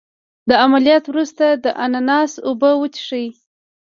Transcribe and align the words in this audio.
د 0.49 0.51
عملیات 0.65 1.03
وروسته 1.07 1.45
د 1.63 1.65
اناناس 1.85 2.31
اوبه 2.47 2.71
وڅښئ 2.77 3.27